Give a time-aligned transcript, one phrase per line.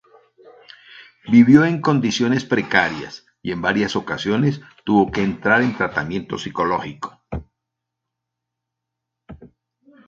[1.31, 7.21] Vivió en condiciones precarias y en varias ocasiones tuvo que entrar en tratamiento psicológico.